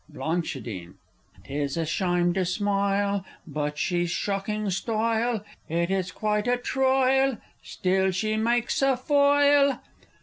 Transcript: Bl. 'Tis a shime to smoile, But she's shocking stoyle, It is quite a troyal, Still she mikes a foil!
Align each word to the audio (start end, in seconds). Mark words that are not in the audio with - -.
Bl. 0.09 0.39
'Tis 0.39 1.77
a 1.77 1.85
shime 1.85 2.33
to 2.33 2.43
smoile, 2.43 3.23
But 3.45 3.77
she's 3.77 4.09
shocking 4.09 4.65
stoyle, 4.71 5.43
It 5.69 5.91
is 5.91 6.11
quite 6.11 6.47
a 6.47 6.57
troyal, 6.57 7.39
Still 7.61 8.09
she 8.09 8.35
mikes 8.35 8.81
a 8.81 8.97
foil! 8.97 9.79